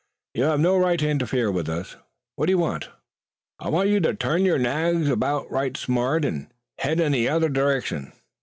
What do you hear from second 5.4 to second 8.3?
right smart and head in the other direction.